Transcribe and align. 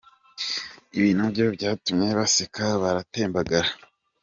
Ibi 0.97 1.09
nabyo 1.17 1.45
byatumye 1.55 2.09
baseka 2.19 2.65
baratembagara. 2.81 3.69